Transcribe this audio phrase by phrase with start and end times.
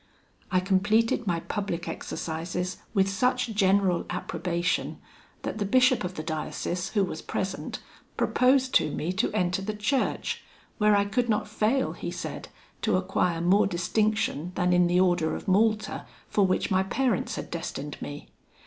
[0.49, 4.97] "I completed my public exercises with such general approbation,
[5.43, 7.79] that the bishop of the diocese, who was present,
[8.17, 10.41] proposed to me to enter the church,
[10.79, 12.47] where I could not fail, he said,
[12.81, 17.51] to acquire more distinction than in the Order of Malta, for which my parents had
[17.51, 18.29] destined me.